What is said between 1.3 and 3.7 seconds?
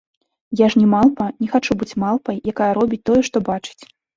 не хачу быць малпай, якая робіць тое, што